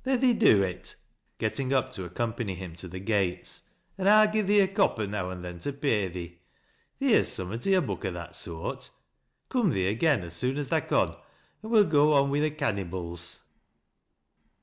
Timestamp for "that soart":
8.10-8.88